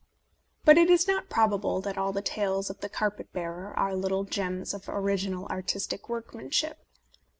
But 0.65 0.79
it 0.79 0.89
is 0.89 1.07
not 1.07 1.29
probable 1.29 1.79
that 1.81 1.95
all 1.95 2.11
the 2.11 2.23
tales 2.23 2.71
of 2.71 2.79
the 2.81 2.89
carpet 2.89 3.31
bearer 3.33 3.71
are 3.77 3.95
little 3.95 4.23
gems 4.23 4.73
of 4.73 4.89
original 4.89 5.45
artistic 5.49 6.09
workmanship. 6.09 6.79